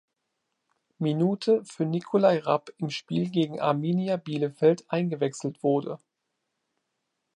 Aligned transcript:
Minute 0.97 1.63
für 1.63 1.85
Nicolai 1.85 2.39
Rapp 2.39 2.71
im 2.79 2.89
Spiel 2.89 3.29
gegen 3.29 3.59
Arminia 3.59 4.17
Bielefeld 4.17 4.83
eingewechselt 4.89 5.61
wurde. 5.61 5.99